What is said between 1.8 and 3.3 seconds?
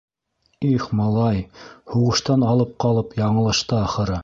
һуғыштан алып ҡалып,